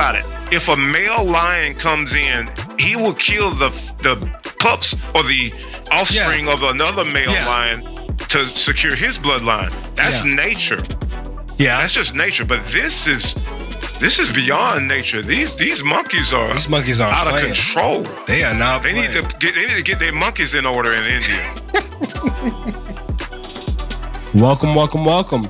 [0.00, 0.24] about it.
[0.50, 2.48] If a male lion comes in,
[2.78, 3.68] he will kill the
[3.98, 4.14] the
[4.58, 5.52] pups or the
[5.92, 7.46] offspring of another male Yeah.
[7.46, 7.78] lion
[8.32, 9.72] to secure his bloodline.
[9.96, 10.34] That's Yeah.
[10.46, 10.82] nature.
[11.58, 11.80] Yeah.
[11.80, 12.46] That's just nature.
[12.46, 13.34] But this is
[13.98, 15.20] this is beyond nature.
[15.22, 17.98] These these monkeys are These monkeys aren't out of control.
[18.26, 18.82] They are not.
[18.82, 21.42] They need to get they need to get their monkeys in order in India.
[24.32, 25.44] Welcome, welcome, welcome.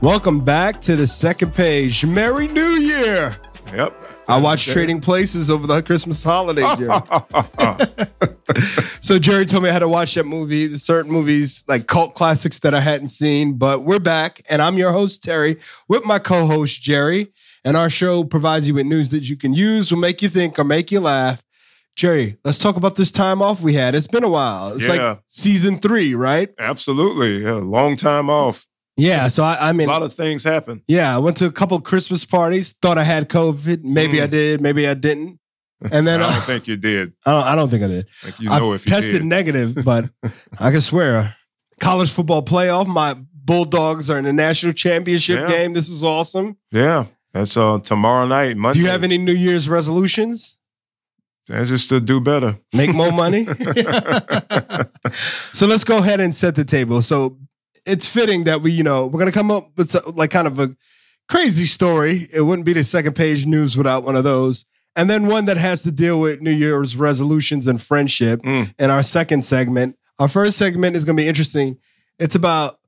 [0.00, 2.04] Welcome back to the second page.
[2.04, 3.36] Merry New Year.
[3.74, 3.94] Yep.
[4.28, 6.62] I watched Trading Places over the Christmas holiday,
[9.00, 12.58] so Jerry told me I had to watch that movie, certain movies, like cult classics
[12.60, 13.54] that I hadn't seen.
[13.54, 15.58] But we're back, and I'm your host, Terry,
[15.88, 17.32] with my co-host, Jerry.
[17.64, 20.58] And our show provides you with news that you can use, will make you think
[20.58, 21.44] or make you laugh.
[21.94, 23.94] Jerry, let's talk about this time off we had.
[23.94, 24.72] It's been a while.
[24.74, 25.10] It's Yeah.
[25.10, 26.48] like season three, right?
[26.58, 27.44] Absolutely.
[27.44, 28.66] Yeah, long time off.
[28.96, 29.28] Yeah.
[29.28, 30.82] So I mean, a lot of things happen.
[30.86, 32.74] Yeah, I went to a couple Christmas parties.
[32.74, 33.82] Thought I had COVID.
[33.84, 34.22] Maybe Mm.
[34.22, 34.60] I did.
[34.60, 35.38] Maybe I didn't.
[35.90, 37.12] And then I don't uh, think you did.
[37.26, 37.44] I don't.
[37.44, 38.06] I don't think I did.
[38.24, 39.24] Like you I if you tested did.
[39.24, 40.10] negative, but
[40.58, 41.34] I can swear.
[41.80, 42.86] College football playoff.
[42.86, 45.48] My Bulldogs are in the national championship Yeah.
[45.48, 45.72] game.
[45.72, 46.56] This is awesome.
[46.70, 47.06] Yeah.
[47.32, 48.78] That's uh tomorrow night, Monday.
[48.78, 50.58] Do you have any New Year's resolutions?
[51.48, 52.58] That's just to do better.
[52.72, 53.44] Make more money.
[55.52, 57.02] so let's go ahead and set the table.
[57.02, 57.36] So
[57.86, 60.58] it's fitting that we, you know, we're gonna come up with so- like kind of
[60.58, 60.76] a
[61.28, 62.28] crazy story.
[62.34, 64.64] It wouldn't be the second page news without one of those.
[64.94, 68.74] And then one that has to deal with New Year's resolutions and friendship Mm.
[68.78, 69.96] in our second segment.
[70.18, 71.78] Our first segment is gonna be interesting.
[72.18, 72.78] It's about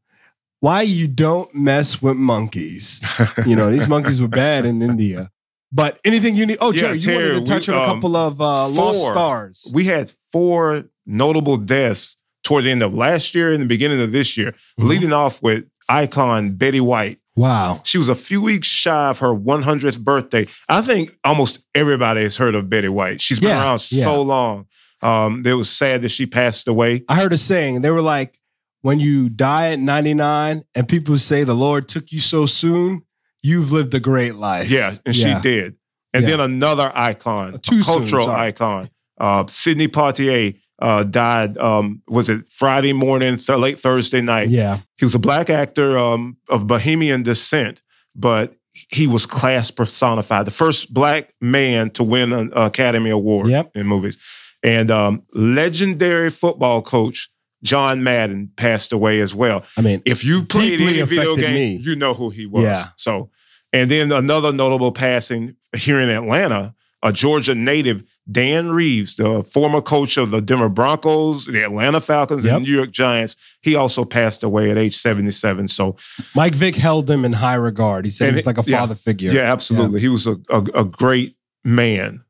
[0.61, 3.03] why you don't mess with monkeys.
[3.47, 5.31] You know, these monkeys were bad in India.
[5.73, 6.58] But anything you need.
[6.61, 9.03] Oh, Yeah, Jerry, you wanted to touch we, on a um, couple of uh, lost
[9.05, 9.69] stars.
[9.75, 14.13] We had four notable deaths toward the end of last year and the beginning of
[14.13, 14.89] this year, Mhm.
[14.89, 17.18] leading off with icon Betty White.
[17.36, 17.80] Wow.
[17.85, 20.46] She was a few weeks shy of her 100th birthday.
[20.68, 23.20] I think almost everybody has heard of Betty White.
[23.20, 24.05] She's been Yeah, around yeah.
[24.05, 24.67] so long.
[25.02, 27.02] Um, it was sad that she passed away.
[27.08, 27.80] I heard a saying.
[27.83, 28.39] They were like,
[28.83, 33.02] when you die at 99 and people say the Lord took you so soon,
[33.42, 34.70] you've lived a great life.
[34.70, 35.36] Yeah, and Yeah.
[35.36, 35.74] she did.
[36.14, 38.48] And then another icon, Too a cultural sorry.
[38.48, 38.89] icon,
[39.20, 41.57] uh, Sidney Poitier, uh, died.
[41.58, 44.48] Um, was it Friday morning, th- late Thursday night?
[44.48, 44.79] Yeah.
[44.98, 47.83] He was a black actor um, of Bahamian descent,
[48.14, 48.55] but
[48.90, 50.46] he was class personified.
[50.46, 53.70] The first black man to win an Academy Award Yep.
[53.77, 54.17] in movies.
[54.64, 57.29] And um, legendary football coach
[57.62, 59.64] John Madden passed away as well.
[59.79, 61.77] I mean, If you played any video game, me.
[61.77, 62.64] you know who he was.
[62.64, 62.86] Yeah.
[62.96, 63.30] So,
[63.73, 66.74] and then another notable passing here in Atlanta,
[67.05, 72.45] a Georgia native, Dan Reeves, the former coach of the Denver Broncos, the Atlanta Falcons,
[72.45, 72.57] Yep.
[72.57, 73.37] and New York Giants.
[73.61, 75.69] He also passed away at age 77.
[75.69, 75.97] So,
[76.35, 78.07] Mike Vick held him in high regard.
[78.07, 78.79] He said he was like a yeah.
[78.81, 79.31] father figure.
[79.33, 80.01] yeah, absolutely.
[80.01, 82.25] He was a, a, a great man.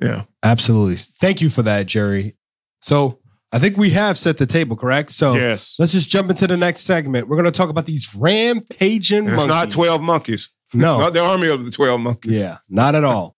[0.00, 0.24] Yeah.
[0.42, 0.96] Absolutely.
[0.96, 2.36] Thank you for that, Jerry.
[2.82, 3.20] So
[3.52, 5.12] I think we have set the table, correct?
[5.12, 5.76] So yes.
[5.78, 7.28] let's just jump into the next segment.
[7.28, 9.44] We're going to talk about these rampaging And monkeys.
[9.44, 10.50] It's not 12 monkeys.
[10.72, 10.98] No.
[10.98, 12.32] Not the army of the 12 monkeys.
[12.32, 13.36] Yeah, not at all.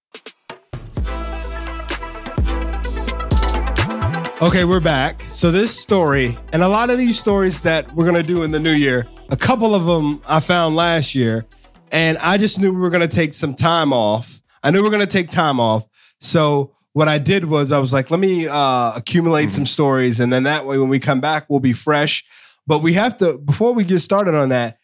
[4.42, 5.20] Okay, we're back.
[5.20, 8.58] So this story, and a lot of these stories that we're gonna do in the
[8.58, 11.46] new year, a couple of them I found last year,
[11.92, 14.42] and I just knew we were gonna take some time off.
[14.64, 15.84] I knew we were gonna take time off.
[16.20, 20.32] So what I did was I was like, let me uh, accumulate some stories, and
[20.32, 22.24] then that way when we come back, we'll be fresh.
[22.66, 24.76] But we have to before we get started on that.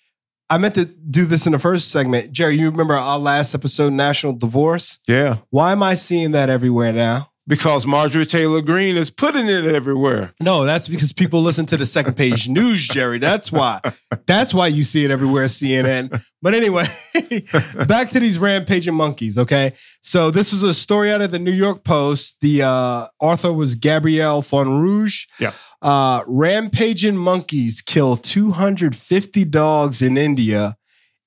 [0.49, 2.31] I meant to do this in the first segment.
[2.31, 5.01] Jerry, you remember our last episode, National Divorce?
[5.09, 5.39] Yeah.
[5.51, 7.33] Why am I seeing that everywhere now?
[7.49, 10.35] Because Marjorie Taylor Greene is putting it everywhere.
[10.39, 13.19] No, that's because people listen to the second page news, Jerry.
[13.19, 13.81] That's why.
[14.27, 16.23] That's why you see it everywhere, CNN.
[16.43, 16.85] But anyway,
[17.89, 19.73] back to these rampaging monkeys, okay?
[20.03, 22.37] So this was a story out of the New York Post.
[22.41, 25.27] The uh, author was Gabrielle Fonrouge.
[25.41, 25.53] Yeah.
[25.81, 30.77] Uh, rampaging monkeys kill 250 dogs in India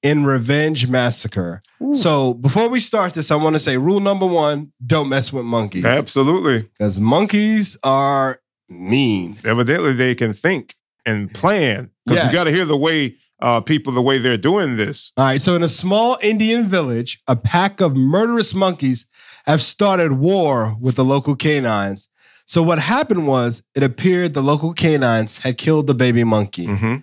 [0.04, 1.62] in revenge massacre.
[1.94, 5.46] So before we start this, I want to say rule number one: don't mess with
[5.46, 6.64] monkeys Absolutely.
[6.64, 8.40] because monkeys are
[8.70, 9.36] mean.
[9.44, 10.76] Evidently, they can think
[11.06, 11.90] and plan.
[12.06, 12.32] Because Yes.
[12.32, 15.12] you got to hear the way uh, people, the way they're doing this.
[15.18, 19.08] All right, so in a small Indian village, a pack of murderous monkeys
[19.46, 22.08] have started war with the local canines.
[22.46, 26.66] So what happened was it appeared the local canines had killed the baby monkey.
[26.68, 26.96] hmm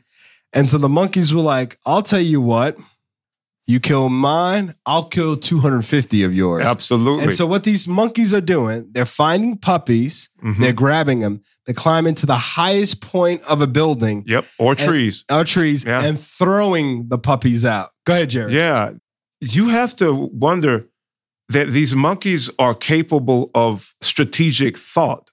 [0.52, 2.76] And so the monkeys were like, I'll tell you what,
[3.68, 6.64] you kill mine, I'll kill 250 of yours.
[6.64, 7.24] Absolutely.
[7.26, 10.58] And so what these monkeys are doing, they're finding puppies, Mhm.
[10.58, 14.46] they're grabbing them, they climb into the highest point of a building Yep.
[14.58, 15.24] Or trees.
[15.30, 16.02] or trees Yeah.
[16.02, 17.90] and throwing the puppies out.
[18.06, 18.54] Go ahead, Jerry.
[18.54, 18.92] Yeah.
[19.40, 20.86] You have to wonder
[21.50, 25.30] that these monkeys are capable of strategic thought.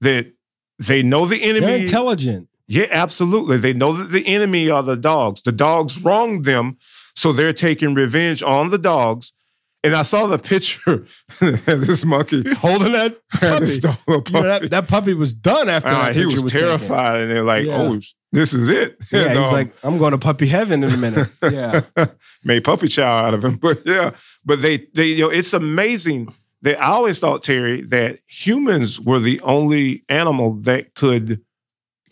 [0.00, 0.32] That
[0.78, 1.66] they know the enemy.
[1.66, 2.48] They're intelligent.
[2.68, 3.58] Yeah, absolutely.
[3.58, 5.42] They know that the enemy are the dogs.
[5.42, 6.78] The dogs wronged them,
[7.14, 9.32] so they're taking revenge on the dogs.
[9.84, 11.06] And I saw the picture
[11.40, 13.58] this monkey Holding that puppy.
[13.64, 14.68] this dog, a You know, that, puppy.
[14.68, 16.48] that puppy was done after Ah, that he was, taken.
[16.60, 17.78] terrified, and they're like, Yeah.
[17.82, 18.00] "Oh,
[18.30, 20.96] this is it." Yeah, And, he's um, like, I'm going to puppy heaven in a
[20.98, 21.28] minute.
[21.42, 21.80] Yeah.
[22.44, 23.56] made puppy chow out of him.
[23.56, 24.12] But yeah,
[24.44, 26.32] but they they you know it's amazing
[26.62, 31.40] that I always thought Terry that humans were the only animal that could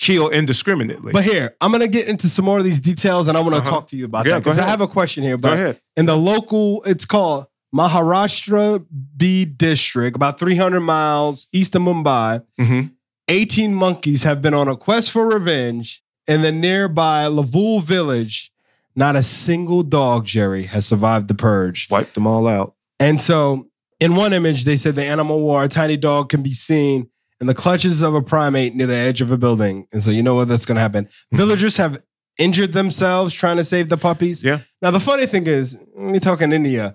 [0.01, 1.13] kill indiscriminately.
[1.13, 3.55] But here, I'm going to get into some more of these details and I want
[3.55, 3.71] to Uh-huh.
[3.71, 5.37] talk to you about Yeah, that because I have a question here.
[5.37, 5.79] Go ahead.
[5.97, 8.85] in the local, it's called Maharashtra
[9.17, 12.43] Beed district, about 300 miles east of Mumbai.
[12.59, 12.81] hmm
[13.29, 18.51] 18 monkeys have been on a quest for revenge in the nearby Lavul village.
[18.97, 21.87] Not a single dog, Jerry, has survived the purge.
[21.93, 22.75] Wiped them all out.
[22.99, 23.69] And so,
[24.01, 27.09] in one image, they said the animal war, a tiny dog can be seen
[27.41, 29.87] in the clutches of a primate near the edge of a building.
[29.93, 31.09] And so, you know what that's going to happen.
[31.33, 32.03] Villagers have
[32.39, 34.43] injured themselves trying to save the puppies.
[34.45, 34.59] Yeah.
[34.83, 36.95] Now, the funny thing is, we're talking India.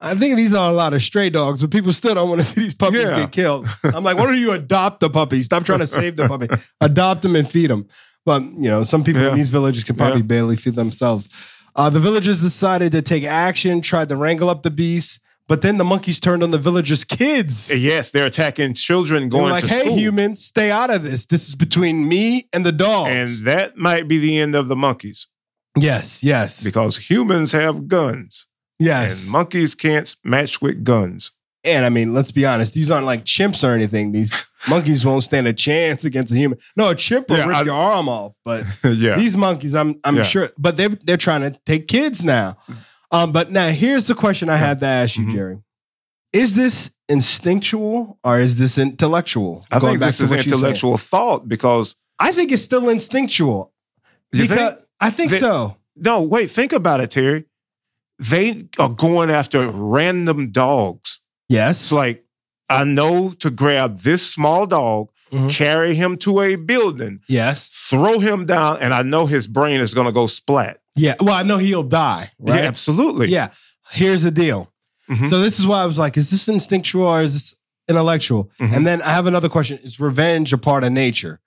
[0.00, 2.46] I think these are a lot of stray dogs, but people still don't want to
[2.46, 3.16] see these puppies Yeah.
[3.16, 3.66] get killed.
[3.84, 5.42] I'm like, why don't you adopt the puppy?
[5.42, 6.48] Stop trying to save the puppy.
[6.80, 7.86] adopt them and feed them.
[8.26, 9.30] But, you know, some people Yeah.
[9.30, 10.26] in these villages can probably Yeah.
[10.26, 11.28] barely feed themselves.
[11.74, 15.78] Uh, the villagers decided to take action, tried to wrangle up the beast, but then
[15.78, 17.70] the monkeys turned on the villagers' kids.
[17.70, 19.96] Uh, yes, they're attacking children going like, to hey, school.
[19.96, 21.26] humans, stay out of this.
[21.26, 23.10] This is between me and the dogs.
[23.40, 25.28] And that might be the end of the monkeys
[25.78, 28.46] yes, yes, because humans have guns
[28.78, 29.24] yes.
[29.24, 31.32] and monkeys can't match with guns.
[31.64, 34.12] And I mean, let's be honest, these aren't like chimps or anything.
[34.12, 36.58] These monkeys won't stand a chance against a human.
[36.76, 39.16] No, a chimp will Yeah, rip I- your arm off, but yeah.
[39.16, 40.22] these monkeys, I'm I'm Yeah.
[40.22, 42.56] sure, but they're they're trying to take kids now.
[43.10, 45.32] Um, but now here's the question I had to ask you, Mhm.
[45.32, 45.58] Jerry:
[46.32, 49.64] Is this instinctual or is this intellectual?
[49.70, 53.72] I Going think back this to is intellectual thought because I think it's still instinctual
[54.32, 55.76] because think I think that- so.
[55.96, 57.44] No, wait, think about it, Terry.
[58.18, 61.20] They are going after random dogs.
[61.48, 62.24] Yes, It's like,
[62.68, 65.50] I know to grab this small dog, Mhm.
[65.50, 69.92] carry him to a building, yes, throw him down, and I know his brain is
[69.94, 70.78] going to go splat.
[70.94, 71.14] yeah.
[71.20, 72.30] Well, I know he'll die.
[72.38, 72.62] Right?
[72.62, 73.28] Yeah, absolutely.
[73.28, 73.48] Yeah.
[73.90, 74.72] Here's the deal.
[75.10, 75.28] Mhm.
[75.28, 77.54] So this is why I was like, is this instinctual or is this
[77.88, 78.50] intellectual?
[78.60, 78.76] Mhm.
[78.76, 81.40] And then I have another question: Is revenge a part of nature?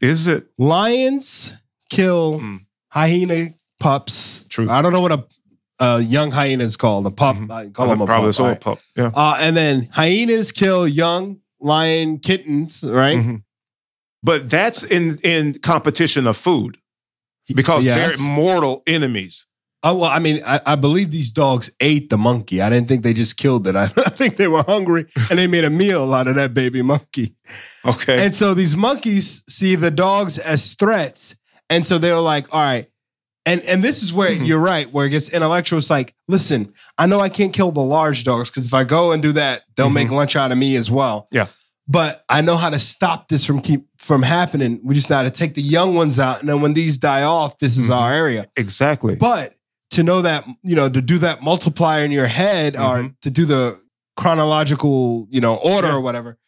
[0.00, 1.52] Is it Lions
[1.90, 2.60] kill Mm.
[2.88, 3.48] hyena
[3.80, 4.44] pups.
[4.48, 4.68] True.
[4.70, 5.24] I don't know what a,
[5.80, 7.06] a young hyena is called.
[7.06, 7.36] A pup.
[7.36, 7.50] Mhm.
[7.50, 8.34] I call them a probably pup.
[8.34, 8.60] so right?
[8.60, 8.78] pup?
[8.96, 9.10] Yeah.
[9.14, 12.84] Uh, and then hyenas kill young lion kittens.
[12.84, 13.18] Right.
[13.18, 13.42] Mhm.
[14.22, 16.78] But that's in in competition of food
[17.54, 18.16] because Yes.
[18.16, 19.46] they're mortal enemies.
[19.86, 22.62] Oh well, I mean, I, I believe these dogs ate the monkey.
[22.62, 23.76] I didn't think they just killed it.
[23.76, 26.80] I, I think they were hungry and they made a meal out of that baby
[26.80, 27.34] monkey.
[27.84, 28.24] Okay.
[28.24, 31.34] And so these monkeys see the dogs as threats,
[31.68, 32.86] and so they're like, "All right."
[33.44, 34.46] And and this is where Mhm.
[34.46, 35.78] you're right, where it gets intellectual.
[35.78, 39.12] It's like, listen, I know I can't kill the large dogs because if I go
[39.12, 40.00] and do that, they'll Mhm.
[40.00, 41.28] make lunch out of me as well.
[41.30, 41.48] Yeah.
[41.86, 44.80] But I know how to stop this from keep from happening.
[44.82, 47.58] We just got to take the young ones out, and then when these die off,
[47.58, 47.94] this is Mhm.
[47.96, 48.46] our area.
[48.56, 49.14] exactly.
[49.16, 49.54] But
[49.90, 53.14] to know that, you know, to do that multiplier in your head or Mhm.
[53.22, 53.80] to do the
[54.16, 55.94] chronological, you know, order Yeah.
[55.94, 56.38] or whatever,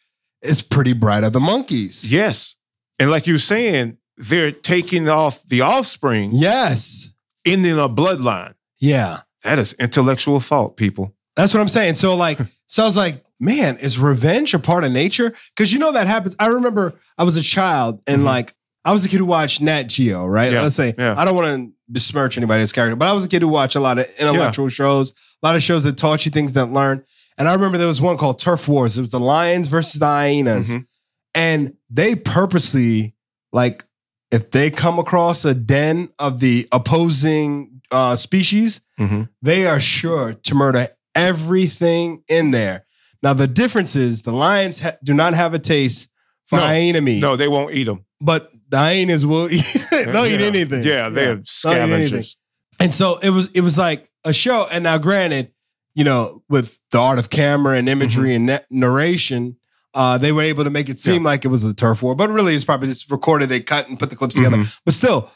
[0.42, 2.10] it's pretty bright of the monkeys.
[2.10, 2.56] yes.
[2.98, 7.10] And like you're saying, they're taking off the offspring, Yes.
[7.44, 8.54] ending a bloodline.
[8.80, 9.20] Yeah.
[9.44, 11.14] That is intellectual thought, people.
[11.36, 11.96] That's what I'm saying.
[11.96, 15.34] So, like, so I was like, man, is revenge a part of nature?
[15.54, 16.36] Because you know that happens.
[16.38, 18.24] I remember I was a child and Mhm.
[18.26, 20.52] like I was a kid who watched Nat Geo, right?
[20.52, 21.14] Yeah, Let's say yeah.
[21.18, 23.80] I don't want to besmirch anybody's character, but I was a kid who watched a
[23.80, 25.12] lot of intellectual shows,
[25.42, 27.02] a lot of shows that taught you things that learn.
[27.38, 28.96] And I remember there was one called Turf Wars.
[28.96, 30.70] It was the lions versus the hyenas.
[30.72, 30.86] Mhm.
[31.34, 33.14] And they purposely,
[33.52, 33.84] like,
[34.30, 39.28] if they come across a den of the opposing uh, species, Mhm.
[39.42, 42.84] they are sure to murder everything in there.
[43.26, 46.08] Now, the difference is the lions ha- do not have a taste
[46.46, 46.62] for No.
[46.66, 48.04] hyena meat, No, they won't eat them.
[48.20, 49.64] but the hyenas will eat.
[49.90, 50.46] they'll eat Yeah.
[50.46, 50.82] anything.
[50.84, 51.44] Yeah, they're eat anything.
[51.44, 52.36] scavengers.
[52.78, 53.50] And so it was.
[53.52, 54.68] It was like a show.
[54.70, 55.50] And now, granted,
[55.96, 58.48] you know, with the art of camera and imagery Mm-hmm.
[58.50, 59.56] and na- narration.
[59.94, 62.28] Uh, they were able to make it seem like it was a turf war, but
[62.28, 63.48] really it's probably just recorded.
[63.48, 64.58] They cut and put the clips together.
[64.58, 64.78] Mhm.
[64.84, 65.30] But still,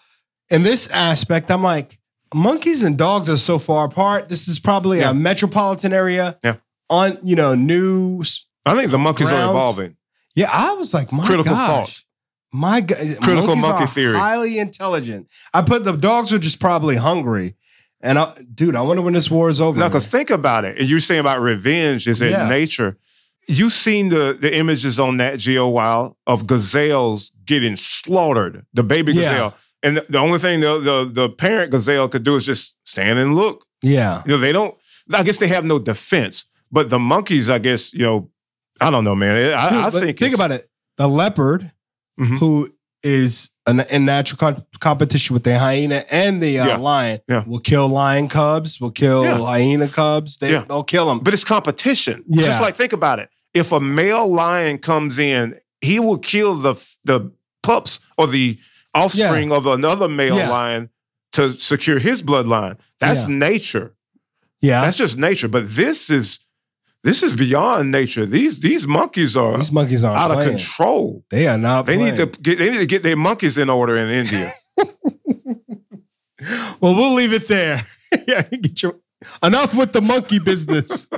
[0.51, 1.99] in this aspect, I'm like,
[2.35, 4.29] monkeys and dogs are so far apart.
[4.29, 5.11] This is probably Yeah.
[5.13, 6.39] a metropolitan area.
[6.45, 6.57] Yeah.
[6.91, 8.47] On you know news.
[8.67, 9.97] I think the monkeys are evolving.
[10.35, 11.67] Yeah, I was like, my Critical gosh.
[11.69, 12.05] thought.
[12.53, 14.17] My God, Critical monkey are theory.
[14.17, 15.33] highly intelligent.
[15.55, 17.55] I put the dogs were just probably hungry,
[18.03, 19.79] And I, dude, I wonder when this war is over.
[19.79, 20.79] No, because think about it.
[20.79, 22.49] And you're saying about revenge is in Yeah.
[22.49, 22.97] nature.
[23.49, 29.13] You've seen the the images on Nat Geo Wild of gazelles getting slaughtered, the baby
[29.13, 29.23] Yeah.
[29.23, 29.55] gazelle.
[29.83, 33.19] And the- the only thing the, the the parent gazelle could do is just stand
[33.19, 33.65] and look.
[33.83, 34.23] yeah.
[34.27, 34.75] You know, they don't.
[35.13, 36.45] I guess they have no defense.
[36.73, 38.31] But the monkeys, I guess, you know,
[38.81, 39.53] I don't know, man.
[39.55, 40.69] I, I think think about it.
[40.97, 41.73] The leopard,
[42.19, 42.39] Mhm.
[42.39, 42.69] who
[43.03, 46.77] is an, in natural con- competition with the hyena and the uh, Yeah.
[46.77, 47.45] lion, Yeah.
[47.47, 49.39] will kill lion cubs, will kill Yeah.
[49.39, 50.37] hyena cubs.
[50.39, 50.65] They, Yeah.
[50.69, 51.21] They'll kill them.
[51.21, 52.25] But it's competition.
[52.29, 52.43] Yeah.
[52.45, 53.31] Just like think about it.
[53.55, 56.75] If a male lion comes in, he will kill the
[57.05, 58.59] the pups or the
[58.95, 60.91] offspring of another male lion
[61.33, 62.77] to secure his bloodline.
[62.99, 63.95] That's nature.
[64.61, 64.83] yeah.
[64.83, 65.49] That's just nature.
[65.49, 66.41] But this is
[67.03, 68.27] this is beyond nature.
[68.27, 71.25] These these monkeys are These monkeys aren't out of control.
[71.31, 73.97] They are not They need to get they need to get their monkeys in order
[73.97, 74.51] in India.
[76.81, 77.83] Well, we'll leave it there.
[78.27, 78.97] yeah, get your
[79.43, 81.09] enough with the monkey business.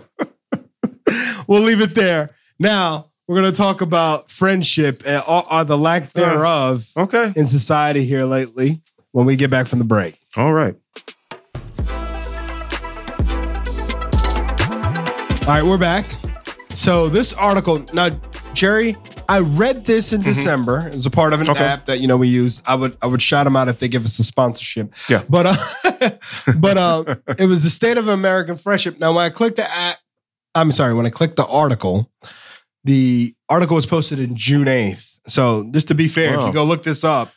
[1.47, 2.31] we'll leave it there.
[2.59, 7.33] Now we're going to talk about friendship and or, or the lack thereof okay.
[7.37, 8.83] in society here lately.
[9.13, 10.19] When we get back from the break.
[10.39, 10.75] All right.
[15.43, 16.07] All right, we're back.
[16.71, 18.11] So this article now,
[18.55, 18.97] Jerry,
[19.29, 20.87] I read this in December.
[20.89, 21.53] It was a part of an Mm-hmm.
[21.57, 21.65] Okay.
[21.65, 22.63] app that you know we use.
[22.65, 24.95] I would I would shout them out if they give us a sponsorship.
[25.09, 25.23] Yeah.
[25.29, 26.11] but uh,
[26.59, 29.01] but uh, it was the state of American friendship.
[29.01, 29.97] Now, when I clicked the app,
[30.55, 32.09] I'm sorry, when I clicked the article,
[32.85, 35.19] the article was posted in June 8th.
[35.27, 37.33] So just to be fair, if you go look this up,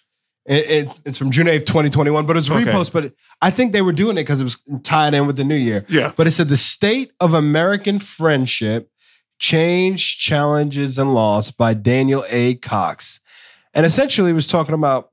[0.45, 2.63] it's it's from June 8th, 2021, but it's Okay.
[2.63, 2.91] repost.
[2.91, 5.55] But I think they were doing it because it was tied in with the new
[5.55, 5.85] year.
[5.89, 6.11] Yeah.
[6.15, 8.89] But it said the state of American friendship,
[9.39, 12.55] change, challenges, and loss by Daniel A.
[12.55, 13.19] Cox.
[13.73, 15.11] And essentially, it was talking about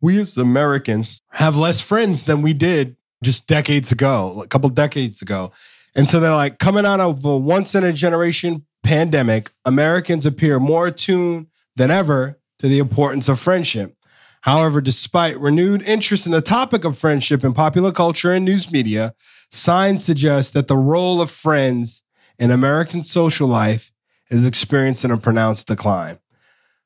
[0.00, 5.22] we as Americans have less friends than we did just decades ago, a couple decades
[5.22, 5.52] ago.
[5.94, 10.58] And so they're like coming out of a once in a generation pandemic, Americans appear
[10.58, 13.96] more attuned than ever to the importance of friendship.
[14.42, 19.14] However, despite renewed interest in the topic of friendship in popular culture and news media,
[19.50, 22.02] signs suggest that the role of friends
[22.38, 23.92] in American social life
[24.30, 26.18] is experiencing a pronounced decline.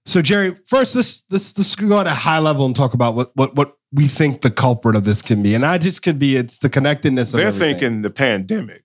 [0.04, 3.32] So, Jerry, first let's let's let's go at a high level and talk about what
[3.34, 6.36] what what we think the culprit of this can be, and I just could be
[6.36, 7.32] it's the connectedness.
[7.32, 7.78] Of They're everything.
[7.78, 8.84] thinking the pandemic.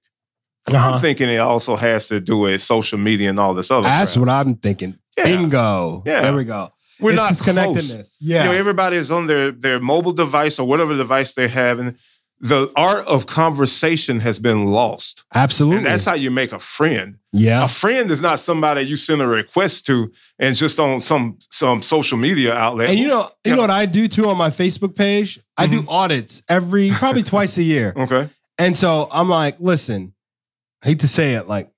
[0.68, 0.94] Uh-huh.
[0.94, 4.14] I'm thinking it also has to do with social media and all this other That's
[4.14, 4.20] crap.
[4.20, 4.98] what I'm thinking.
[5.18, 5.26] Yeah.
[5.26, 6.04] Bingo.
[6.06, 6.22] Yeah.
[6.22, 6.72] There we go.
[7.02, 8.18] We're it's not connectedness.
[8.20, 8.44] Yeah.
[8.46, 11.98] You know, everybody is on their their mobile device or whatever device they have, and
[12.44, 15.24] the art of conversation has been lost.
[15.36, 15.78] Absolutely.
[15.78, 17.18] And that's how you make a friend.
[17.32, 17.64] yeah.
[17.64, 21.84] A friend is not somebody you send a request to and just on some some
[21.84, 22.90] social media outlet.
[22.90, 23.56] And you know, you Yeah.
[23.56, 25.40] know what I do too on my Facebook page?
[25.56, 25.90] I do mm-hmm.
[25.90, 27.94] audits every probably twice a year.
[27.98, 28.28] okay,
[28.58, 30.14] And so I'm like, listen,
[30.84, 31.70] I hate to say it, like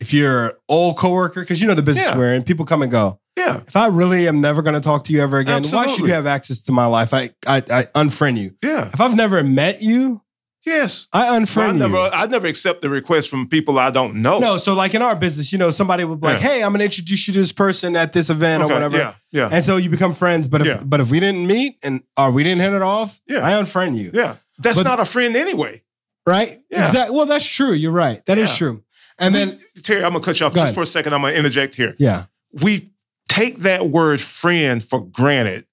[0.00, 2.18] if you're an old coworker, because you know the business Yeah.
[2.18, 3.20] we're in, people come and go.
[3.36, 6.00] Yeah, If I really am never going to talk to you ever again, why should
[6.00, 7.14] you have access to my life?
[7.14, 8.54] I, I I unfriend you.
[8.62, 10.20] yeah, If I've never met you,
[10.66, 11.06] yes.
[11.12, 12.08] I I unfriend never, you.
[12.12, 14.38] I never accept the request from people I don't know.
[14.38, 16.48] No, so like in our business, you know, somebody would be like, Yeah.
[16.48, 19.14] "Hey, I'm gonna introduce you to this person at this event Okay, or whatever," Yeah,
[19.32, 20.46] yeah, and so you become friends.
[20.46, 20.82] But if Yeah.
[20.84, 23.46] but if we didn't meet and or we didn't hit it off, Yeah.
[23.46, 24.10] I unfriend you.
[24.14, 24.36] yeah.
[24.58, 25.82] That's But- not a friend anyway.
[26.26, 26.60] Right?
[26.70, 26.84] Yeah.
[26.84, 27.16] Exactly.
[27.16, 27.72] Well, that's true.
[27.72, 28.24] You're right.
[28.26, 28.56] That is Yeah.
[28.56, 28.82] true.
[29.18, 30.74] And then Terry, I'm gonna cut you off Go just ahead.
[30.76, 31.14] for a second.
[31.14, 31.94] I'm gonna interject here.
[31.98, 32.91] yeah, We
[33.32, 35.64] take that word friend for granted.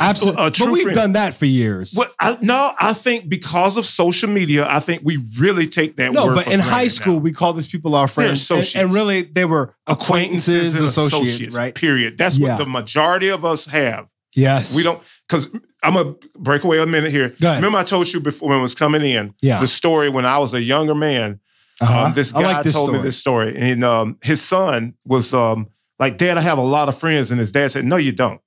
[0.00, 0.50] absolutely.
[0.50, 0.96] But we've friend.
[0.96, 1.94] done that for years.
[1.96, 6.12] Well, I, no, I think because of social media, I think we really take that
[6.12, 6.30] no, word.
[6.30, 7.18] No, but in high school, now.
[7.20, 8.76] we call these people our friends, and, associates.
[8.76, 11.74] and really they were acquaintances, and associates, right?
[11.74, 12.16] Period.
[12.16, 12.50] That's Yeah.
[12.50, 14.06] what the majority of us have.
[14.34, 15.48] Yes, We don't because
[15.82, 17.34] I'm gonna break away a minute here.
[17.40, 19.60] Remember, I told you before when I was coming in Yeah.
[19.60, 21.40] the story when I was a younger man.
[21.80, 22.04] Uh-huh.
[22.04, 22.98] Um, this guy like this told story.
[22.98, 25.66] me this story, and um, his son was um,
[25.98, 28.40] like, "Dad, I have a lot of friends," and his dad said, "No, you don't."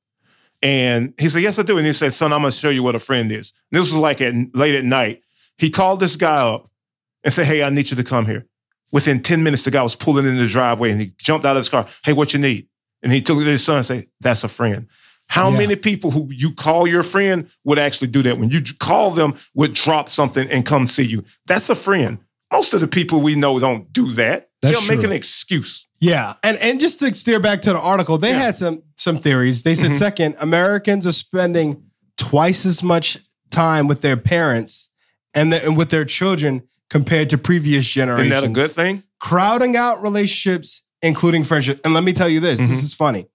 [0.62, 2.96] And he said, "Yes, I do." And he said, "Son, I'm gonna show you what
[2.96, 5.22] a friend is." And this was like at late at night.
[5.58, 6.70] He called this guy up
[7.24, 8.48] and said, "Hey, I need you to come here."
[8.92, 11.62] Within ten minutes, the guy was pulling in the driveway, and he jumped out of
[11.62, 11.86] his car.
[12.04, 12.68] Hey, what you need?
[13.04, 14.88] And he took it to his son and said, "That's a friend."
[15.28, 15.58] How Yeah.
[15.58, 18.38] many people who you call your friend would actually do that?
[18.38, 21.24] When you call them, would drop something and come see you.
[21.48, 22.20] That's a friend.
[22.54, 24.50] Most of the people we know don't do that.
[24.66, 25.86] That's They'll make an excuse.
[26.00, 28.40] Yeah, and and just to steer back to the article, they Yeah.
[28.42, 29.64] had some some theories.
[29.64, 30.00] They said Mhm.
[30.00, 31.84] second, Americans are spending
[32.18, 33.18] twice as much
[33.52, 34.90] time with their parents
[35.34, 38.32] and, the, and with their children compared to previous generations.
[38.34, 39.04] Isn't that a good thing?
[39.20, 41.80] crowding out relationships, including friendship.
[41.84, 42.84] And let me tell you this: this Mhm.
[42.84, 43.26] is funny.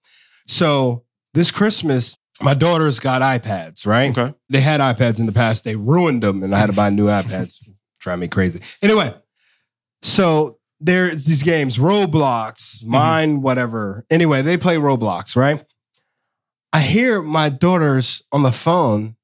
[0.47, 4.17] So this Christmas, my daughter's got iPads, right?
[4.17, 4.33] Okay.
[4.49, 5.63] They had iPads in the past.
[5.63, 7.55] They ruined them, and I had to buy new iPads.
[7.99, 8.59] Drive me crazy.
[8.81, 9.13] Anyway,
[10.01, 14.05] so there's these games, Roblox, mine, whatever.
[14.09, 15.63] Anyway, they play Roblox, right?
[16.73, 19.15] I hear my daughters on the phone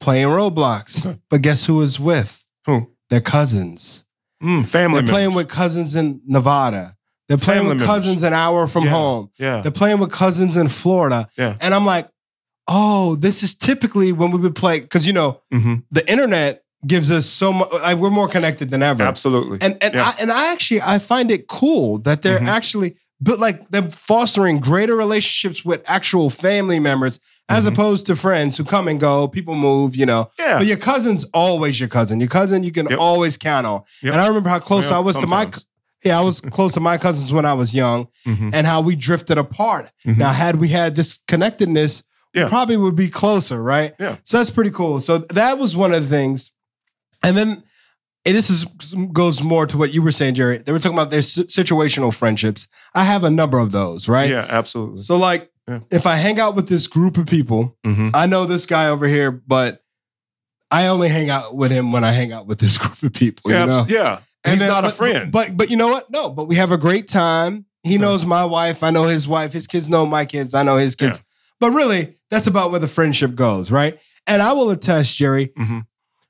[0.00, 2.44] playing Roblox, but guess who is with?
[2.66, 2.90] Who?
[3.10, 4.04] Their cousins.
[4.42, 6.94] Mm, family They're playing with cousins in Nevada.
[7.28, 7.86] They're playing Family with members.
[7.96, 8.90] cousins an hour from Yeah.
[8.90, 9.30] home.
[9.38, 9.60] Yeah.
[9.62, 11.28] They're playing with cousins in Florida.
[11.36, 11.56] Yeah.
[11.60, 12.08] And I'm like,
[12.68, 17.10] oh, this is typically when we would play, because you know, hmm the internet gives
[17.10, 19.02] us so much like, we're more connected than ever.
[19.02, 19.58] Absolutely.
[19.60, 20.04] And and Yeah.
[20.08, 22.48] I and I actually I find it cool that they're Mhm.
[22.48, 27.68] actually but like they're fostering greater relationships with actual family members as Mhm.
[27.68, 30.28] opposed to friends who come and go, people move, you know.
[30.38, 30.58] yeah.
[30.58, 32.20] But your cousin's always your cousin.
[32.20, 32.98] Your cousin you can Yep.
[32.98, 33.82] always count on.
[34.02, 34.12] Yep.
[34.12, 35.48] And I remember how close I was to my
[36.04, 38.50] yeah, I was close to my cousins when I was young Mhm.
[38.52, 39.90] and how we drifted apart.
[40.06, 40.18] Mhm.
[40.18, 42.02] Now, had we had this connectedness,
[42.34, 42.44] Yeah.
[42.44, 43.94] we probably would be closer, right?
[43.98, 44.16] Yeah.
[44.24, 45.00] So that's pretty cool.
[45.00, 46.52] So that was one of the things.
[47.26, 47.62] And then
[48.24, 48.64] and this is
[49.12, 50.58] goes more to what you were saying, Jerry.
[50.58, 52.66] They were talking about their situational friendships.
[52.94, 54.28] I have a number of those, right?
[54.30, 54.96] Yeah, absolutely.
[55.02, 55.80] So like Yeah.
[55.90, 58.10] if I hang out with this group of people, Mhm.
[58.14, 59.82] I know this guy over here, but
[60.70, 63.50] I only hang out with him when I hang out with this group of people.
[63.50, 63.86] Yeah, you know?
[63.88, 64.18] yeah.
[64.44, 65.30] And He's then- not a friend.
[65.32, 66.10] But but you know what?
[66.10, 67.66] No, but we have a great time.
[67.84, 68.82] He knows my wife.
[68.82, 69.52] I know his wife.
[69.52, 70.54] His kids know my kids.
[70.54, 71.22] I know his kids.
[71.60, 73.98] But really, that's about where the friendship goes, right?
[74.26, 75.52] And I will attest, Jerry.
[75.56, 75.84] Mhm.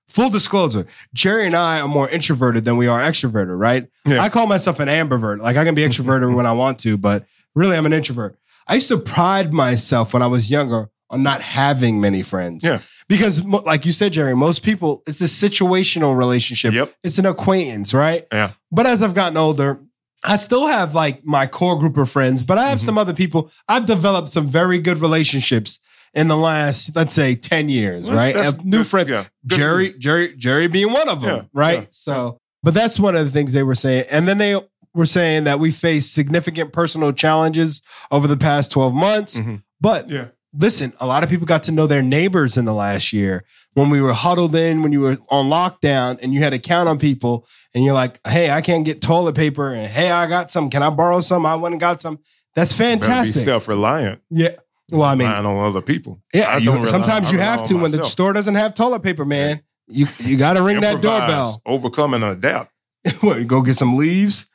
[0.09, 3.89] Full disclosure: Jerry and I are more introverted than we are extroverted, right?
[4.05, 4.21] Yeah.
[4.23, 5.41] I call myself an ambivert.
[5.41, 8.39] Like I can be extroverted when I want to, but really, I'm an introvert.
[8.69, 12.65] I used to pride myself when I was younger on not having many friends.
[12.65, 12.81] Yeah.
[13.09, 16.73] Because, like you said, Jerry, most people, it's a situational relationship.
[16.75, 16.93] Yep.
[17.05, 18.27] It's an acquaintance, right?
[18.33, 18.51] Yeah.
[18.73, 19.79] But as I've gotten older,
[20.25, 22.85] I still have like my core group of friends, but I have Mhm.
[22.85, 23.51] some other people.
[23.69, 25.79] I've developed some very good relationships
[26.15, 28.35] in the last, let's say, 10 years, That's- right?
[28.35, 29.11] that's new friends.
[29.11, 31.79] yeah, Jerry, Jerry, Jerry being one of them, Yeah, right?
[31.81, 34.05] yeah, so, but that's one of the things they were saying.
[34.11, 34.61] And then they
[34.95, 39.37] were saying that we face significant personal challenges over the past 12 months.
[39.37, 39.63] Mhm.
[39.81, 40.27] But Yeah.
[40.59, 43.91] listen, a lot of people got to know their neighbors in the last year when
[43.91, 46.99] we were huddled in, when you were on lockdown and you had to count on
[46.99, 49.75] people and you're like, hey, I can't get toilet paper.
[49.75, 50.71] And hey, I got some.
[50.71, 51.45] Can I borrow some?
[51.45, 52.19] I went and got some.
[52.55, 53.43] That's fantastic.
[53.43, 54.21] self-reliant.
[54.31, 54.53] yeah.
[54.91, 56.23] Well, I mean, relying on other people.
[56.33, 59.63] yeah, I you- sometimes you have to when the store doesn't have toilet paper, man.
[59.89, 61.61] You you got to ring that doorbell.
[61.67, 62.73] Overcome and adapt.
[63.21, 64.47] what, go get some leaves.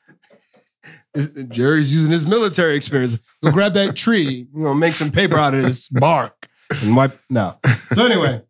[1.49, 3.17] Jerry's using his military experience.
[3.43, 6.47] Go grab that tree, you know, make some paper out of this bark
[6.81, 7.19] and wipe.
[7.29, 7.57] No.
[7.93, 8.41] So anyway,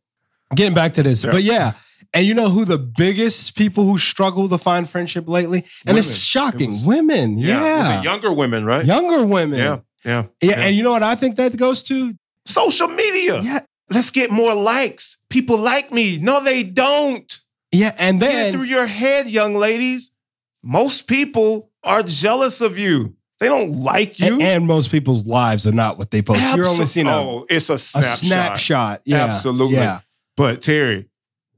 [0.56, 1.32] getting back to this, Yeah.
[1.32, 1.74] but yeah,
[2.14, 6.18] and you know who the biggest people who struggle to find friendship lately, and it's
[6.20, 7.38] shocking, It was- women.
[7.40, 8.86] Yeah, it younger women, right?
[8.86, 9.58] younger women.
[9.60, 9.78] Yeah.
[10.04, 10.26] Yeah.
[10.42, 12.16] yeah, and you know what I think that goes to?
[12.46, 13.40] Social media.
[13.42, 13.60] Yeah,
[13.90, 15.18] Let's get more likes.
[15.30, 16.18] People like me.
[16.18, 17.32] No, they don't.
[17.72, 20.12] yeah, and Get it then through your head, young ladies.
[20.64, 23.16] Most people are jealous of you.
[23.40, 24.34] They don't like you.
[24.36, 26.40] and, and most people's lives are not what they post.
[26.56, 28.18] You're only seeing a, oh, it's a a snapshot.
[28.20, 29.02] snapshot.
[29.04, 29.78] Yeah, Absolutely.
[29.78, 30.02] Yeah.
[30.38, 31.10] But Terry,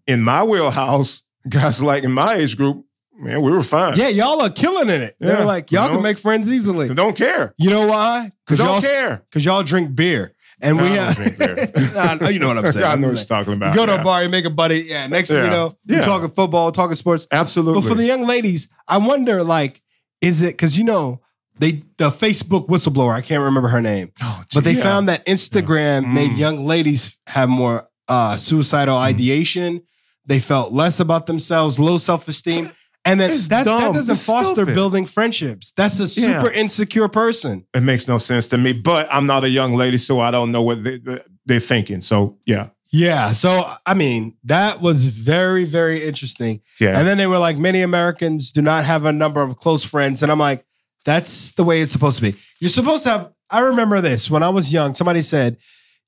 [0.07, 2.85] in my wheelhouse, guys like in my age group,
[3.17, 3.97] man, we were fine.
[3.97, 5.15] Yeah, y'all are killing in it.
[5.19, 6.93] They're like, y'all can make friends easily.
[6.93, 7.53] Don't care.
[7.57, 8.31] You know why?
[8.45, 9.23] Because Don't y'all care.
[9.29, 10.33] Because y'all drink beer.
[10.61, 11.57] And we I don't have drink beer.
[11.97, 12.85] I know- you know what I'm saying.
[12.85, 13.75] I know what you're talking about.
[13.75, 14.01] Go to yeah.
[14.01, 14.81] a bar, you make a buddy.
[14.81, 15.07] Yeah.
[15.07, 15.49] Next thing you Yeah.
[15.49, 16.01] know, Yeah.
[16.01, 17.27] talking football, talking sports.
[17.31, 17.81] Absolutely.
[17.81, 19.81] But for the young ladies, I wonder, like,
[20.21, 21.19] is it because you know
[21.59, 23.13] they the Facebook whistleblower?
[23.13, 24.83] I can't remember her name, Oh, but they yeah.
[24.83, 26.13] found that Instagram Mm.
[26.13, 29.81] made young ladies have more uh, suicidal ideation.
[30.25, 32.71] They felt less about themselves, low self esteem.
[33.05, 34.75] And then It's that, that doesn't It's foster stupid.
[34.75, 35.73] building friendships.
[35.75, 36.39] That's a Yeah.
[36.41, 37.65] super insecure person.
[37.73, 38.71] It makes no sense to me.
[38.73, 40.99] But I'm not a young lady, so I don't know what they,
[41.45, 42.01] they're thinking.
[42.01, 43.33] So yeah, Yeah.
[43.33, 46.61] So, I mean, that was very, very interesting.
[46.79, 46.97] yeah.
[46.97, 50.23] And then they were like, many Americans do not have a number of close friends.
[50.23, 50.63] And I'm like,
[51.03, 52.37] that's the way it's supposed to be.
[52.61, 55.57] You're supposed to have, I remember this when I was young, somebody said,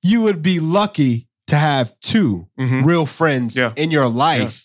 [0.01, 2.85] you would be lucky to have 2 Mhm.
[2.85, 3.73] real friends Yeah.
[3.75, 4.64] in your life.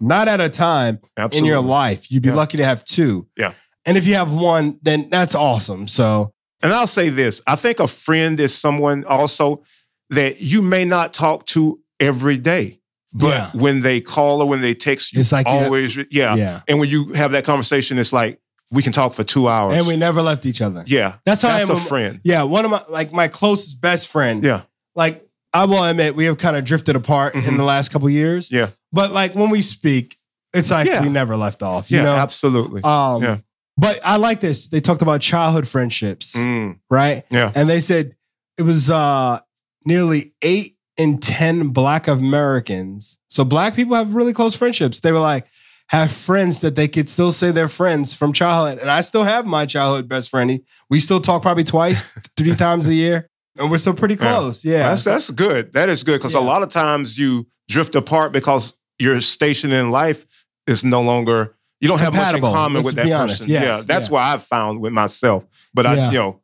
[0.00, 1.38] Not at a time Absolutely.
[1.38, 2.10] in your life.
[2.10, 2.34] You'd be Yeah.
[2.34, 3.26] lucky to have two.
[3.36, 3.52] Yeah.
[3.86, 5.88] And if you have one, then that's awesome.
[5.88, 9.62] So, And I'll say this I think a friend is someone also
[10.10, 12.80] that you may not talk to every day,
[13.14, 13.50] but Yeah.
[13.54, 16.34] when they call or when they text you, It's like always, yeah.
[16.34, 16.60] yeah.
[16.68, 18.38] And when you have that conversation, it's like,
[18.72, 19.76] we can talk for two hours.
[19.76, 20.84] And we never left each other.
[20.86, 21.14] yeah.
[21.24, 21.70] That's how I am.
[21.70, 22.20] a friend.
[22.22, 22.42] Yeah.
[22.44, 24.44] One of my, like, my closest best friend.
[24.44, 24.62] Yeah.
[24.96, 27.56] like I will admit we have kind of drifted apart in Mhm.
[27.56, 28.50] the last couple years.
[28.52, 28.70] Yeah.
[28.92, 30.16] But like when we speak,
[30.52, 31.02] it's like Yeah.
[31.02, 31.90] we never left off.
[31.90, 32.04] You Yeah.
[32.04, 32.16] know.
[32.16, 32.82] Absolutely.
[32.82, 33.38] Um, Yeah.
[33.76, 34.68] But I like this.
[34.68, 37.24] They talked about childhood friendships, Mm, right?
[37.30, 37.50] yeah.
[37.54, 38.14] And they said
[38.58, 39.40] it was uh
[39.86, 45.00] nearly eight in 10 black Americans, so black people have really close friendships.
[45.00, 45.46] They were like,
[45.88, 48.78] have friends that they could still say they're friends from childhood.
[48.80, 50.60] And I still have my childhood best friend.
[50.90, 52.02] We still talk probably twice,
[52.36, 53.28] three times a year.
[53.58, 54.64] And we're still pretty close.
[54.64, 54.88] Yeah.
[54.90, 55.72] That's that's good.
[55.72, 56.40] That is good because Yeah.
[56.40, 60.26] a lot of times you drift apart because your station in life
[60.66, 63.48] is no longer you don't have much in common Let's with that person.
[63.48, 63.62] Yes.
[63.64, 64.12] yeah, that's Yeah.
[64.12, 65.46] what I've found with myself.
[65.72, 66.10] But I, Yeah.
[66.10, 66.40] you know,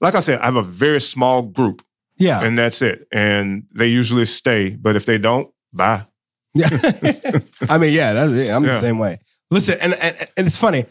[0.00, 1.82] like I said, I have a very small group,
[2.18, 2.42] yeah.
[2.42, 3.08] and that's it.
[3.10, 4.76] And they usually stay.
[4.76, 6.06] But if they don't, bye.
[6.52, 6.68] Yeah.
[7.70, 8.50] I mean, yeah, that's it.
[8.50, 9.18] I'm the same way.
[9.50, 10.84] Listen, and, and and it's funny.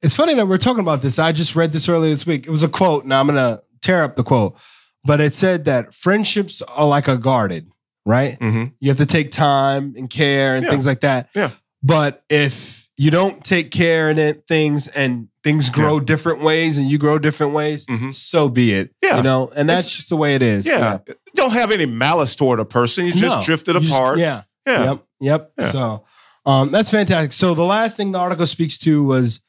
[0.00, 1.18] It's funny that we're talking about this.
[1.18, 2.46] I just read this earlier this week.
[2.46, 3.04] It was a quote.
[3.04, 4.56] Now I'm gonna tear up the quote,
[5.04, 7.72] but it said that friendships are like a garden,
[8.04, 8.36] right?
[8.40, 10.70] hmm You have to take time and care and Yeah.
[10.70, 11.28] things like that.
[11.34, 11.50] Yeah.
[11.82, 16.88] But if you don't take care and it, things and things grow different ways and
[16.88, 18.14] you grow different ways, Mhm.
[18.14, 18.90] so be it.
[19.02, 19.16] Yeah.
[19.18, 20.64] You know, and that's It's- just the way it is.
[20.66, 20.98] Yeah.
[21.34, 23.06] don't have any malice toward a person.
[23.06, 23.42] You just No.
[23.42, 24.18] drifted You just- apart.
[24.20, 24.42] yeah.
[24.66, 24.84] yeah.
[24.84, 25.04] Yep.
[25.20, 25.52] Yep.
[25.58, 25.70] Yeah.
[25.72, 26.04] So
[26.46, 27.32] um, that's fantastic.
[27.32, 29.40] So the last thing the article speaks to was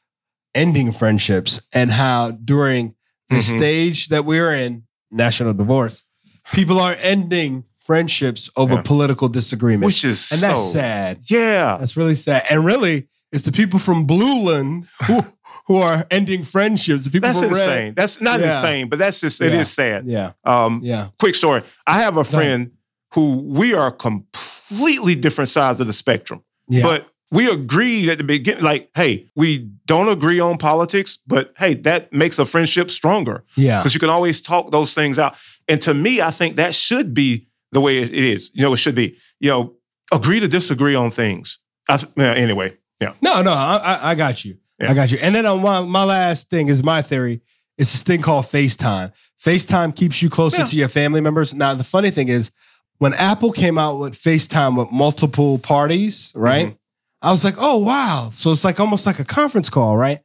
[0.54, 2.94] ending friendships and how during
[3.28, 3.56] the Mhm.
[3.56, 6.04] stage that we're in, national divorce,
[6.52, 8.82] people are ending friendships over Yeah.
[8.82, 9.86] political disagreement.
[9.86, 11.18] which is and that's so- sad.
[11.30, 12.44] Yeah, That's really sad.
[12.50, 15.24] And really, it's the people from Blueland who
[15.68, 17.04] who are ending friendships.
[17.04, 17.68] The people that's from Red.
[17.68, 17.94] insane.
[17.96, 18.46] That's not Yeah.
[18.54, 19.60] insane, but that's just it Yeah.
[19.60, 20.04] is sad.
[20.06, 20.32] Yeah.
[20.44, 21.08] Um, Yeah.
[21.18, 21.62] quick story.
[21.86, 22.70] I have a friend
[23.14, 26.82] who we are completely different sides of the spectrum, Yeah.
[26.82, 28.62] but we agreed at the beginning.
[28.62, 33.78] Like, hey, we don't agree on politics, but hey, that makes a friendship stronger yeah.
[33.80, 35.34] because you can always talk those things out.
[35.68, 38.50] And to me, I think that should be the way it is.
[38.54, 39.16] You know, it should be.
[39.38, 39.74] You know,
[40.12, 41.58] agree to disagree on things.
[41.88, 43.12] I anyway, yeah.
[43.22, 44.56] No, no, I, I, got you.
[44.80, 44.90] Yeah.
[44.90, 45.18] I got you.
[45.20, 47.42] And then on my, my last thing is my theory.
[47.78, 49.12] It's this thing called FaceTime.
[49.44, 50.64] FaceTime keeps you closer Yeah.
[50.64, 51.52] to your family members.
[51.54, 52.50] Now, the funny thing is,
[52.98, 56.68] when Apple came out with FaceTime with multiple parties, right?
[56.68, 56.76] Mm-hmm.
[57.22, 58.30] I was like, oh, wow.
[58.32, 60.20] So it's like almost like a conference call, right?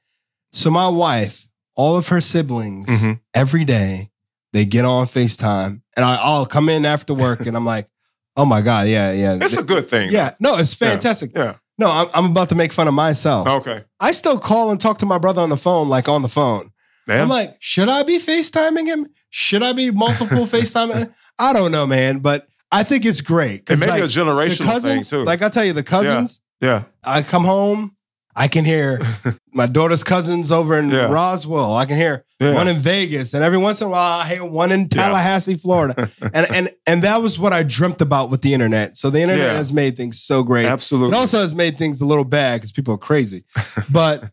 [0.53, 3.19] So my wife, all of her siblings, Mhm.
[3.33, 4.10] every day,
[4.53, 7.87] they get on FaceTime and I, I'll come in after work and I'm like,
[8.35, 9.37] oh my God, yeah, yeah.
[9.41, 10.11] It's a good thing.
[10.11, 11.31] yeah, no, it's fantastic.
[11.35, 11.55] Yeah.
[11.77, 13.47] No, I'm, I'm about to make fun of myself.
[13.47, 13.83] Okay.
[13.99, 16.71] I still call and talk to my brother on the phone, like on the phone.
[17.07, 17.21] Man.
[17.21, 19.07] I'm like, should I be FaceTiming him?
[19.31, 21.11] Should I be multiple FaceTiming?
[21.39, 23.69] I don't know, man, but I think it's great.
[23.69, 25.25] and maybe like, a the generational thing too.
[25.25, 26.83] like I tell you, the cousins, yeah.
[27.03, 27.95] I come home,
[28.35, 28.99] I can hear
[29.53, 31.11] my daughter's cousins over in Yeah.
[31.11, 31.75] Roswell.
[31.75, 32.53] I can hear Yeah.
[32.53, 36.09] one in Vegas, and every once in a while I hear one in Tallahassee, Florida.
[36.33, 38.97] and and and that was what I dreamt about with the internet.
[38.97, 39.57] So the internet Yeah.
[39.57, 40.65] has made things so great.
[40.65, 41.17] Absolutely.
[41.17, 43.43] It also has made things a little bad because people are crazy.
[43.91, 44.31] But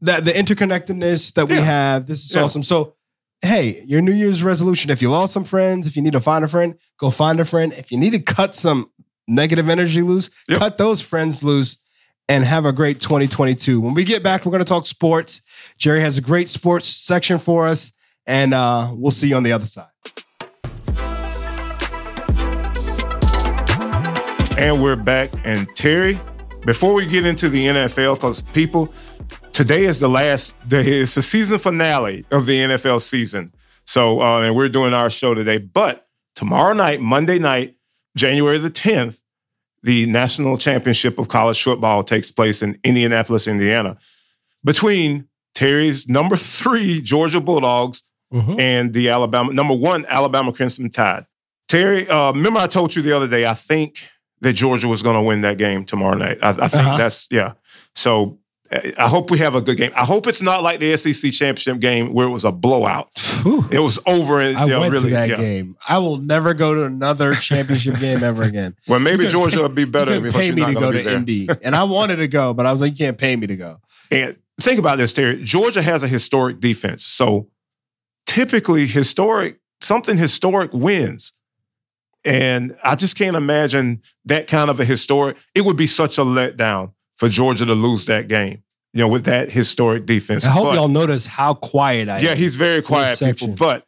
[0.00, 2.42] that the interconnectedness that we have, this is Yeah.
[2.42, 2.62] awesome.
[2.64, 2.94] So,
[3.42, 6.44] hey, your New Year's resolution: if you lost some friends, if you need to find
[6.44, 7.72] a friend, go find a friend.
[7.72, 8.90] If you need to cut some
[9.28, 10.58] negative energy loose, Yep.
[10.58, 11.76] cut those friends loose.
[12.28, 13.80] And have a great 2022.
[13.80, 15.40] When we get back, we're going to talk sports.
[15.78, 17.90] Jerry has a great sports section for us,
[18.26, 19.88] and uh, we'll see you on the other side.
[24.58, 25.30] And we're back.
[25.44, 26.20] And Terry,
[26.66, 28.92] before we get into the NFL, because people,
[29.52, 31.00] today is the last day.
[31.00, 33.54] It's the season finale of the NFL season.
[33.84, 35.58] So, uh, and we're doing our show today.
[35.58, 37.76] But tomorrow night, Monday night,
[38.16, 39.17] January the 10th,
[39.82, 43.96] the national championship of college football takes place in Indianapolis, Indiana,
[44.64, 48.02] between Terry's number three Georgia Bulldogs
[48.58, 51.24] and the Alabama number one Alabama Crimson Tide.
[51.68, 53.46] Terry, uh, remember I told you the other day.
[53.46, 53.98] I think
[54.42, 56.38] that Georgia was going to win that game tomorrow night.
[56.42, 56.96] I, I think Uh-huh.
[56.98, 57.54] that's yeah.
[57.94, 58.38] So
[58.70, 59.92] I hope we have a good game.
[59.96, 63.08] I hope it's not like the SEC championship game where it was a blowout.
[63.42, 63.66] Whew.
[63.70, 65.36] It was over and I you know, went really to that yeah.
[65.36, 65.76] game.
[65.88, 68.76] I will never go to another championship game ever again.
[68.88, 71.14] Well, maybe Georgia pay- would be better you pay me to go to.
[71.14, 73.56] Indy, and I wanted to go, but I was like, you can't pay me to
[73.56, 73.80] go.
[74.10, 75.42] And think about this, Terry.
[75.42, 77.04] Georgia has a historic defense.
[77.04, 77.48] So
[78.26, 81.32] typically, historic, something historic wins.
[82.24, 85.36] And I just can't imagine that kind of a historic.
[85.54, 89.24] It would be such a letdown for Georgia to lose that game, you know, with
[89.24, 90.44] that historic defense.
[90.44, 92.36] I hope But- y'all notice how quiet I Yeah, am.
[92.36, 93.84] he's very quiet, people, but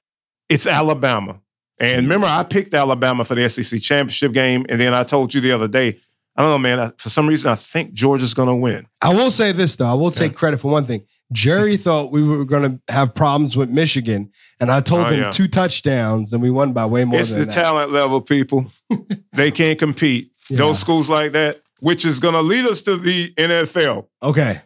[0.49, 1.39] it's Alabama.
[1.79, 4.67] And remember, I picked Alabama for the SEC championship game.
[4.69, 5.99] And then I told you the other day,
[6.37, 8.87] I don't know, man, I, for some reason, I think Georgia's going to win.
[9.01, 9.87] I will say this though.
[9.87, 11.03] I will take credit for one thing.
[11.33, 15.21] Jerry thought we were going to have problems with Michigan, and I told Oh, him
[15.21, 15.31] yeah.
[15.31, 17.53] two touchdowns, and we won by way more it's the that.
[17.53, 18.67] talent level, people.
[19.33, 20.31] they can't compete.
[20.51, 20.59] Yeah.
[20.59, 24.07] Those schools like that, which is going to lead us to the NFL.
[24.23, 24.61] Okay.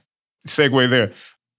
[0.46, 1.12] Segue there.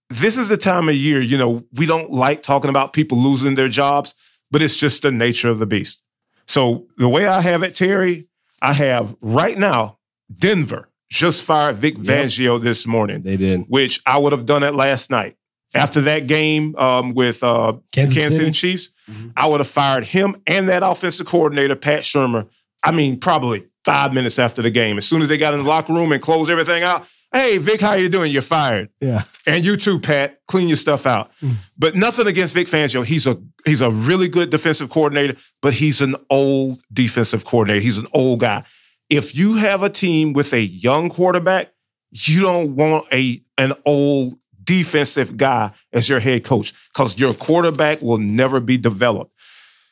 [0.09, 3.55] This is the time of year, you know, we don't like talking about people losing
[3.55, 4.13] their jobs,
[4.51, 6.01] but it's just the nature of the beast.
[6.47, 8.27] So the way I have it, Terry,
[8.61, 9.97] I have right now
[10.37, 13.61] Denver just fired Vic Fangio this morning, They did.
[13.67, 15.37] which I would have done it last night.
[15.73, 18.51] After that game um, with uh, Kansas Kansas City?
[18.51, 19.33] Chiefs, Mhm.
[19.35, 22.47] I would have fired him and that offensive coordinator, Pat Shurmur.
[22.83, 24.97] I mean, probably five minutes after the game.
[24.97, 27.79] As soon as they got in the locker room and closed everything out, hey, Vic,
[27.79, 28.31] how you doing?
[28.31, 28.89] You're fired.
[28.99, 29.23] Yeah.
[29.45, 30.41] And you too, Pat.
[30.47, 31.31] Clean your stuff out.
[31.41, 31.55] Mm.
[31.77, 33.05] But nothing against Vic Fangio.
[33.05, 37.81] He's a he's a really good defensive coordinator, but he's an old defensive coordinator.
[37.81, 38.63] He's an old guy.
[39.09, 41.71] If you have a team with a young quarterback,
[42.11, 48.01] you don't want a an old defensive guy as your head coach because your quarterback
[48.01, 49.31] will never be developed.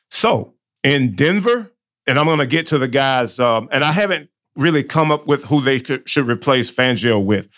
[0.09, 1.72] So in Denver,
[2.07, 5.27] and I'm going to get to the guys, um, and I haven't really come up
[5.27, 7.49] with who they could, should replace Fangio with.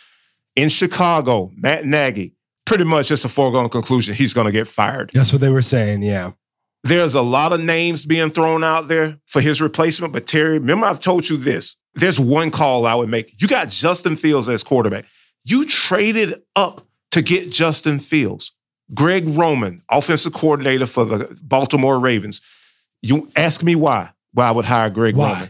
[0.55, 2.33] In Chicago, Matt Nagy,
[2.65, 5.11] pretty much it's a foregone conclusion he's going to get fired.
[5.13, 6.03] That's what they were saying.
[6.03, 6.31] Yeah.
[6.83, 10.85] There's a lot of names being thrown out there for his replacement, but Terry, remember
[10.85, 11.77] I've told you this.
[11.95, 13.41] There's one call I would make.
[13.41, 15.05] You got Justin Fields as quarterback.
[15.43, 18.51] You traded up to get Justin Fields.
[18.93, 22.41] Greg Roman, offensive coordinator for the Baltimore Ravens.
[23.01, 24.11] You ask me why?
[24.35, 25.33] Why I would hire Greg Why?
[25.33, 25.49] Roman.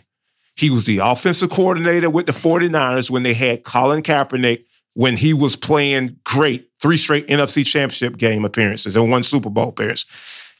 [0.55, 5.33] He was the offensive coordinator with the 49ers when they had Colin Kaepernick when he
[5.33, 10.05] was playing great, three straight NFC championship game appearances and one Super Bowl appearance.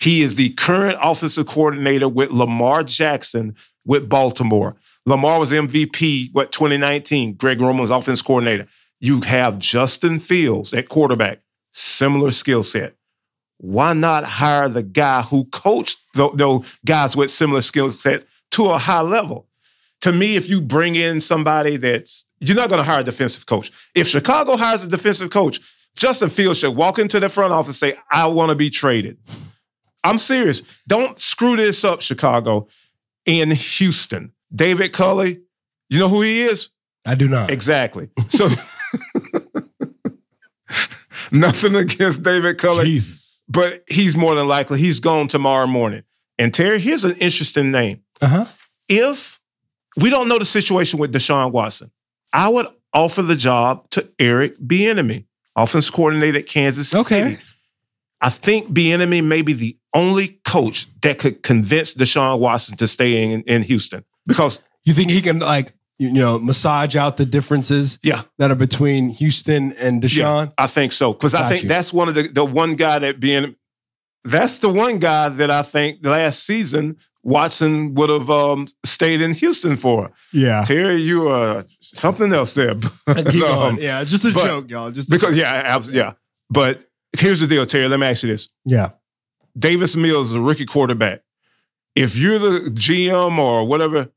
[0.02, 4.76] He is the current offensive coordinator with Lamar Jackson with Baltimore.
[5.06, 7.36] Lamar was MVP, what, 2019.
[7.36, 8.68] Greg Roman was offense coordinator.
[9.00, 12.96] You have Justin Fields at quarterback, similar skill set.
[13.58, 18.72] Why not hire the guy who coached tho- those guys with similar skill set to
[18.72, 19.48] a high level?
[20.02, 23.46] To me, if you bring in somebody that's, you're not going to hire a defensive
[23.46, 23.72] coach.
[23.96, 25.60] If Chicago hires a defensive coach,
[25.96, 29.18] Justin Fields should walk into the front office and say, I want to be traded.
[30.04, 30.62] I'm serious.
[30.88, 32.68] Don't screw this up, Chicago.
[33.26, 35.42] In Houston, David Culley,
[35.90, 36.70] you know who he is?
[37.06, 37.50] I do not.
[37.50, 38.10] Exactly.
[38.30, 38.50] So
[41.32, 43.25] nothing against David Culley, Jesus.
[43.48, 46.04] But he's more than likely he's gone tomorrow morning.
[46.38, 48.02] And Terry, here's an interesting name.
[48.22, 48.46] Uh huh.
[48.90, 49.40] If
[49.98, 51.92] we don't know the situation with Deshaun Watson,
[52.34, 57.36] I would offer the job to Eric Bieniemy, offense coordinator at Kansas Okay.
[57.36, 57.44] City.
[58.22, 63.22] I think Bieniemy may be the only coach that could convince Deshaun Watson to stay
[63.24, 68.00] in, in Houston because You think he can like you know massage out the differences
[68.04, 70.54] yeah, that are between Houston and Deshaun?
[70.58, 71.70] I think so because I think you.
[71.70, 73.56] that's one of the the one guy that being
[74.24, 79.34] that's the one guy that I think last season Watson would have um, stayed in
[79.34, 80.12] Houston for.
[80.32, 80.64] Yeah.
[80.64, 82.76] Terry, you are something else there.
[83.46, 83.78] Um.
[83.80, 84.92] Yeah, just a but- joke, y'all.
[84.92, 86.14] Just because yeah, yeah.
[86.50, 87.88] But here's the deal, Terry.
[87.88, 88.92] Let me ask you this: yeah.
[89.58, 91.22] Davis Mills is a rookie quarterback.
[91.96, 94.10] If you're the GM or whatever,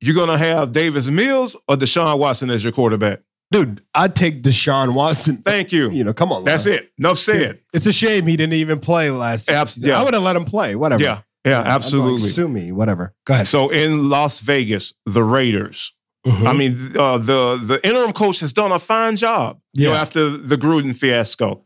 [0.00, 3.20] you're gonna have Davis Mills or Deshaun Watson as your quarterback.
[3.52, 5.36] Dude, I'd take Deshaun Watson.
[5.38, 5.90] Thank you.
[5.90, 6.44] You know, come on.
[6.44, 6.74] That's Lon.
[6.76, 6.90] it.
[6.98, 7.60] Enough said.
[7.72, 9.88] It's a shame he didn't even play last season.
[9.88, 10.00] yeah.
[10.00, 10.74] I would have let him play.
[10.74, 11.02] Whatever.
[11.02, 12.18] Yeah, yeah, I'd be like, absolutely.
[12.18, 12.72] sue me.
[12.72, 13.14] Whatever.
[13.24, 13.46] Go ahead.
[13.46, 15.92] So in Las Vegas, the Raiders.
[16.26, 16.46] Mhm.
[16.48, 19.60] I mean, uh, the the interim coach has done a fine job.
[19.74, 20.00] You know, Yeah.
[20.00, 21.62] after the Gruden fiasco,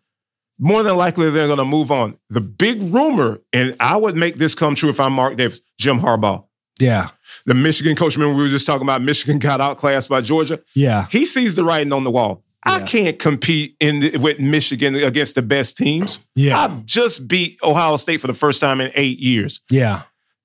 [0.58, 2.18] more than likely they're going to move on.
[2.28, 6.00] The big rumor, and I would make this come true if I'm Mark Davis, Jim
[6.00, 6.44] Harbaugh,
[6.80, 7.08] yeah.
[7.46, 8.16] the Michigan coach.
[8.16, 10.60] Remember we were just talking about Michigan got outclassed by Georgia.
[10.74, 11.06] Yeah.
[11.10, 12.42] He sees the writing on the wall.
[12.62, 16.18] I can't compete in the, with Michigan against the best teams.
[16.34, 16.58] Yeah.
[16.58, 20.02] I've just beat Ohio State for the first time in eight years yeah.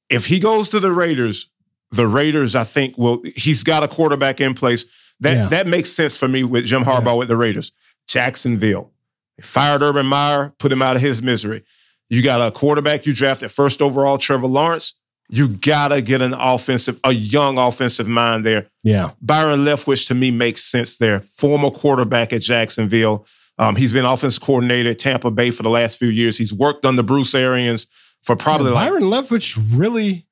[0.10, 1.50] if he goes to the Raiders,
[1.92, 4.86] the Raiders, I think, will he's got a quarterback in place.
[5.20, 5.48] That Yeah.
[5.48, 7.72] that makes sense for me with Jim Harbaugh with the Raiders.
[8.08, 8.92] Jacksonville.
[9.38, 11.64] They fired Urban Meyer, put him out of his misery.
[12.10, 14.94] You got a quarterback you drafted first overall, Trevor Lawrence.
[15.30, 18.68] You gotta get an offensive, a young offensive mind there.
[18.84, 19.12] Yeah.
[19.22, 21.22] Byron Leftwich to me makes sense there.
[21.22, 23.26] Former quarterback at Jacksonville.
[23.58, 26.38] Um, he's been offense coordinator at Tampa Bay for the last few years.
[26.38, 27.88] He's worked under Bruce Arians
[28.22, 30.26] for probably like Byron Leftwich really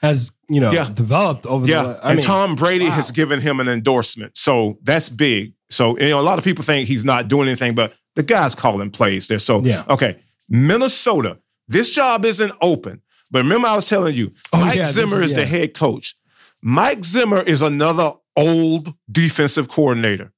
[0.00, 0.88] has, you know, Yeah.
[0.92, 2.92] developed over Yeah, the I and mean, Tom Brady wow.
[2.92, 5.52] has given him an endorsement, so that's big.
[5.68, 8.54] So you know, a lot of people think he's not doing anything, but the guy's
[8.54, 9.38] calling plays there.
[9.38, 9.84] So Yeah.
[9.90, 10.16] okay,
[10.48, 15.22] Minnesota, this job isn't open, but remember I was telling you, Oh, Mike yeah, Zimmer
[15.22, 16.14] is- is the head coach.
[16.62, 20.32] Mike Zimmer is another old defensive coordinator.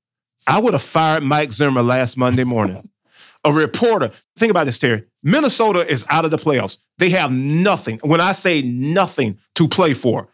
[0.47, 2.81] I would have fired Mike Zimmer last Monday morning.
[3.45, 4.11] a reporter.
[4.39, 5.05] Think about this, Terry.
[5.23, 6.79] Minnesota is out of the playoffs.
[6.99, 7.99] They have nothing.
[8.03, 10.29] When I say nothing to play for,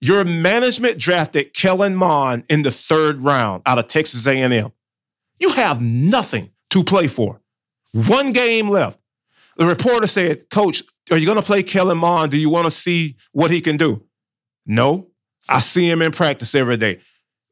[0.00, 4.72] your management drafted Kellen Mond in the third round out of Texas A&M.
[5.40, 7.40] You have nothing to play for.
[7.92, 8.98] One game left.
[9.56, 12.30] The reporter said, Coach, are you going to play Kellen Mond?
[12.30, 14.04] Do you want to see what he can do?
[14.66, 15.08] No.
[15.48, 17.00] I see him in practice every day.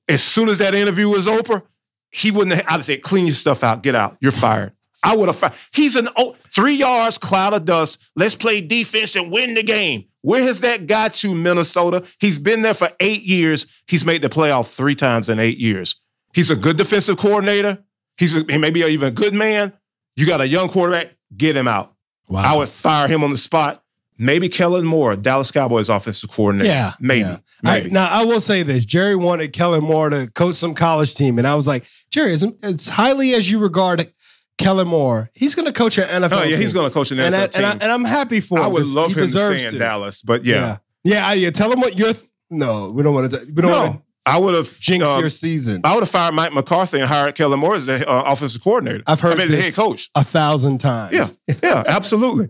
[0.09, 1.63] As soon as that interview was over,
[2.11, 4.73] he wouldn't have, I'd said, clean your stuff out, get out, you're fired.
[5.03, 5.55] I would have fired.
[5.73, 7.99] He's an oh, three yards, cloud of dust.
[8.17, 10.07] Let's play defense and win the game.
[10.23, 12.05] Where has that got you, Minnesota?
[12.19, 13.67] He's been there for eight years.
[13.87, 16.01] He's made the playoff three times in eight years.
[16.35, 17.85] He's a good defensive coordinator.
[18.19, 19.73] He's a, he may be even a good man.
[20.17, 21.95] You got a young quarterback, get him out.
[22.29, 22.55] Wow.
[22.55, 23.83] I would fire him on the spot.
[24.19, 26.71] Maybe Kellen Moore, Dallas Cowboys offensive coordinator.
[26.71, 27.29] Yeah, maybe.
[27.29, 27.39] yeah.
[27.65, 31.37] I, now I will say this: Jerry wanted Kellen Moore to coach some college team,
[31.37, 34.11] and I was like, Jerry, as, as highly as you regard
[34.57, 36.33] Kellen Moore, he's going to coach an NFL.
[36.33, 36.61] oh yeah, team.
[36.61, 37.65] he's going to coach an NFL and, I, team.
[37.65, 38.65] and, I, I'm happy for him.
[38.65, 39.79] I would love him to stay in to.
[39.79, 41.33] Dallas, but yeah, yeah, yeah.
[41.35, 42.15] yeah, Tell him what you're.
[42.15, 43.39] Th- no, we don't want to.
[43.55, 45.81] We don't want no, I would have jinxed jinx uh, your season.
[45.85, 49.05] I would have fired Mike McCarthy and hired Kellen Moore as the uh, offensive coordinator.
[49.07, 50.11] I've heard I mean, the head coach.
[50.17, 51.13] a thousand times.
[51.13, 52.49] Yeah, yeah, absolutely.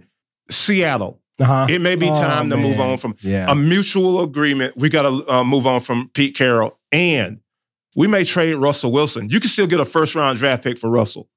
[0.50, 1.20] Seattle.
[1.38, 1.66] Uh-huh.
[1.68, 3.50] It may be Oh, time to move on from Yeah.
[3.50, 4.74] a mutual agreement.
[4.76, 7.40] We got to uh, move on from Pete Carroll, and
[7.94, 9.28] we may trade Russell Wilson.
[9.28, 11.28] You can still get a first round draft pick for Russell.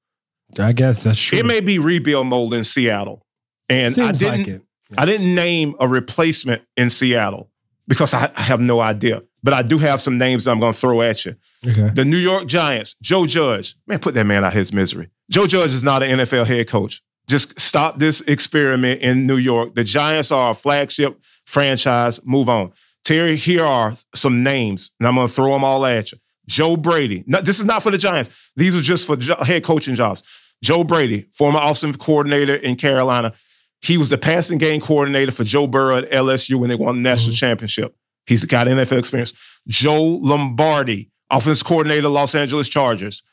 [0.57, 1.37] I guess that's true.
[1.37, 3.25] It may be rebuild mode in Seattle,
[3.67, 4.37] and I didn't.
[4.39, 4.61] like it.
[4.97, 7.51] I didn't name a replacement in Seattle
[7.87, 9.21] because I, I have no idea.
[9.41, 11.35] But I do have some names I'm going to throw at you.
[11.67, 11.89] Okay.
[11.93, 13.75] The New York Giants, Joe Judge.
[13.87, 15.09] Man, put that man out of his misery.
[15.29, 17.01] Joe Judge is not an NFL head coach.
[17.27, 19.75] Just stop this experiment in New York.
[19.75, 22.25] The Giants are a flagship franchise.
[22.25, 22.73] Move on.
[23.03, 26.17] Terry, here are some names, and I'm going to throw them all at you.
[26.47, 27.23] Joe Brady.
[27.27, 28.29] No, this is not for the Giants.
[28.55, 30.23] These are just for jo- head coaching jobs.
[30.63, 33.33] Joe Brady, former offensive coordinator in Carolina.
[33.81, 37.01] He was the passing game coordinator for Joe Burrow at LSU when they won the
[37.01, 37.35] national mm-hmm.
[37.35, 37.95] championship.
[38.29, 39.33] He's got NFL experience.
[39.67, 43.23] Joe Lombardi, offensive coordinator, Los Angeles Chargers.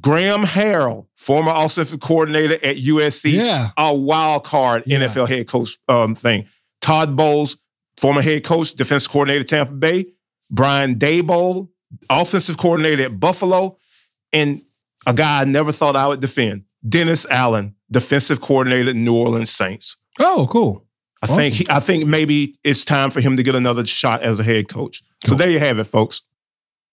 [0.00, 3.70] Graham Harrell, former offensive coordinator at USC, Yeah.
[3.76, 4.98] a wild card Yeah.
[5.00, 6.46] NFL head coach um, thing.
[6.80, 7.56] Todd Bowles,
[7.98, 10.06] former head coach, defensive coordinator, Tampa Bay.
[10.50, 11.68] Brian Daboll,
[12.08, 13.78] offensive coordinator at Buffalo.
[14.32, 14.62] And
[15.06, 19.96] a guy I never thought I would defend, Dennis Allen, defensive coordinator, New Orleans Saints.
[20.20, 20.86] Oh, cool.
[21.22, 24.38] I think he, I think maybe it's time for him to get another shot as
[24.38, 25.02] a head coach.
[25.26, 26.22] So there you have it, folks.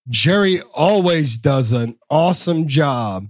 [0.10, 3.28] Jerry always does an awesome job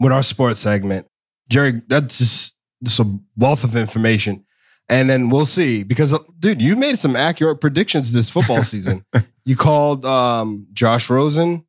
[0.00, 1.06] with our sports segment.
[1.48, 4.44] Jerry, that's just, just a wealth of information.
[4.88, 9.04] And then we'll see because, dude, you made some accurate predictions this football season.
[9.44, 11.64] you called um, Josh Rosen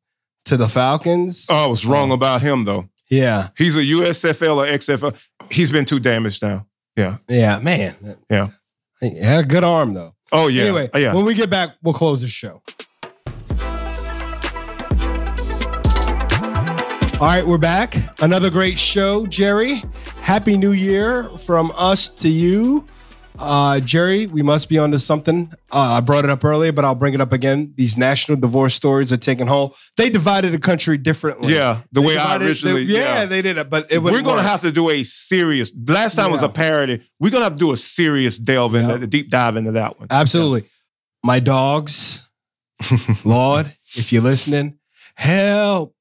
[0.46, 1.46] to the Falcons.
[1.48, 2.88] Oh, I was wrong about him though.
[3.08, 5.14] Yeah, He's a USFL or XFL.
[5.50, 6.66] He's been too damaged now.
[6.96, 7.18] Yeah.
[7.28, 8.16] yeah, man.
[8.30, 8.48] Yeah.
[9.02, 10.14] He had a good arm though.
[10.30, 10.62] Oh yeah.
[10.62, 11.12] Anyway, Oh, yeah.
[11.12, 12.62] when we get back, we'll close the show.
[17.20, 17.94] All right, we're back.
[18.20, 19.82] Another great show, Jerry.
[20.22, 22.84] Happy New Year from us to you.
[23.42, 25.52] Uh, Jerry, we must be onto something.
[25.72, 27.74] Uh, I brought it up earlier, but I'll bring it up again.
[27.76, 29.74] These national divorce stories are taking hold.
[29.96, 31.52] They divided the country differently.
[31.52, 31.80] yeah.
[31.90, 32.84] The They way I originally.
[32.86, 33.20] they- yeah.
[33.20, 34.12] yeah, they did it, but it was.
[34.12, 35.72] We're gonna have to do a serious.
[35.88, 37.02] Last time was a parody.
[37.18, 38.98] We're gonna have to do a serious delve into Yeah.
[38.98, 40.06] the deep dive into that one.
[40.10, 40.64] Absolutely.
[41.24, 42.28] My dogs,
[43.24, 44.78] Lord, if you're listening,
[45.14, 45.94] help.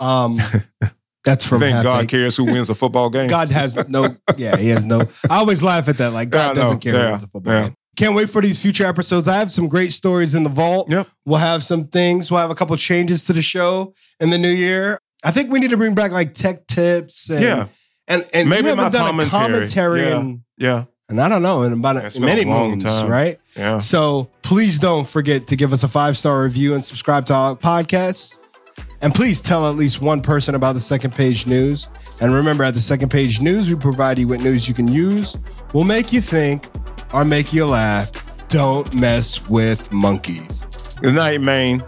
[0.00, 0.40] Um,
[1.24, 3.28] that's from Thank God cares who wins a football game.
[3.28, 5.00] God has no, yeah, he has no.
[5.28, 6.12] I always laugh at that.
[6.12, 6.92] Like God Yeah, doesn't care.
[7.06, 7.62] who wins a football yeah.
[7.64, 7.74] game.
[7.96, 9.28] Can't wait for these future episodes.
[9.28, 10.88] I have some great stories in the vault.
[10.90, 11.08] Yep.
[11.26, 12.30] We'll have some things.
[12.30, 14.98] We'll have a couple changes to the show in the new year.
[15.22, 17.66] I think we need to bring back like tech tips and Yeah.
[18.08, 19.30] and and Maybe you haven't done a commentary.
[19.30, 20.18] commentary Yeah.
[20.18, 20.84] and Yeah.
[21.10, 23.08] and I don't know in about in a many long moons, time.
[23.10, 23.38] right?
[23.54, 23.80] Yeah.
[23.80, 27.54] So please don't forget to give us a five star review and subscribe to our
[27.56, 28.36] podcast.
[29.02, 31.88] And please tell at least one person about the second page news.
[32.20, 35.38] And remember, at the second page news, we provide you with news you can use,
[35.72, 36.66] will make you think,
[37.14, 38.12] or make you laugh.
[38.48, 40.66] Don't mess with monkeys.
[41.00, 41.82] Good night, man.